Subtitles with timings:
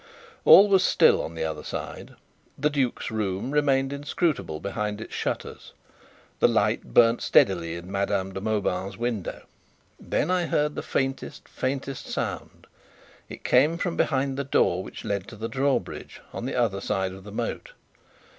[0.45, 2.15] All was still on the other side.
[2.57, 5.73] The duke's room remained inscrutable behind its shutters.
[6.39, 9.43] The light burnt steadily in Madame de Mauban's window.
[9.99, 12.65] Then I heard the faintest, faintest sound:
[13.29, 17.11] it came from behind the door which led to the drawbridge on the other side
[17.11, 17.73] of the moat.